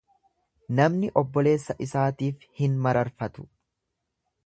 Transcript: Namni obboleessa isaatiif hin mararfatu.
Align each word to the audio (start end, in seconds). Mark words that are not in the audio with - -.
Namni 0.79 1.11
obboleessa 1.21 1.77
isaatiif 1.87 2.49
hin 2.63 2.83
mararfatu. 2.87 3.51